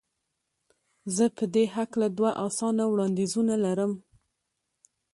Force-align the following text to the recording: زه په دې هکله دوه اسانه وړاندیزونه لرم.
زه 1.15 1.25
په 1.37 1.43
دې 1.53 1.65
هکله 1.75 2.07
دوه 2.17 2.31
اسانه 2.47 2.83
وړاندیزونه 2.87 3.55
لرم. 3.65 3.91